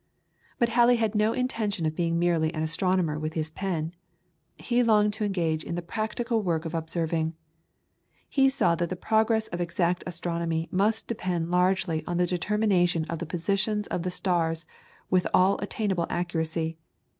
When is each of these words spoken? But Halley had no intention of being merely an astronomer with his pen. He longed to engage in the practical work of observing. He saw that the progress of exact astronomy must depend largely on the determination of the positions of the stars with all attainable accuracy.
But 0.57 0.69
Halley 0.69 0.95
had 0.95 1.13
no 1.13 1.31
intention 1.31 1.85
of 1.85 1.95
being 1.95 2.17
merely 2.17 2.51
an 2.55 2.63
astronomer 2.63 3.19
with 3.19 3.33
his 3.35 3.51
pen. 3.51 3.93
He 4.55 4.81
longed 4.81 5.13
to 5.13 5.23
engage 5.23 5.63
in 5.63 5.75
the 5.75 5.83
practical 5.83 6.41
work 6.41 6.65
of 6.65 6.73
observing. 6.73 7.35
He 8.27 8.49
saw 8.49 8.73
that 8.73 8.89
the 8.89 8.95
progress 8.95 9.45
of 9.49 9.61
exact 9.61 10.03
astronomy 10.07 10.67
must 10.71 11.07
depend 11.07 11.51
largely 11.51 12.03
on 12.07 12.17
the 12.17 12.25
determination 12.25 13.05
of 13.11 13.19
the 13.19 13.27
positions 13.27 13.85
of 13.89 14.01
the 14.01 14.09
stars 14.09 14.65
with 15.11 15.27
all 15.35 15.59
attainable 15.59 16.07
accuracy. 16.09 16.79